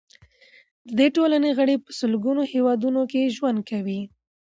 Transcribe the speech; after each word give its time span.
د 0.87 0.89
دې 0.99 1.07
ټولنې 1.15 1.49
غړي 1.57 1.75
په 1.83 1.89
سلګونو 1.99 2.41
هیوادونو 2.53 3.01
کې 3.11 3.33
ژوند 3.35 3.59
کوي. 3.69 4.01